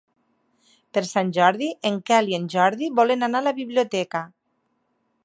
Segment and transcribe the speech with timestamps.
[0.97, 4.23] Per Sant Jordi en Quel i en Jordi volen anar a la biblioteca.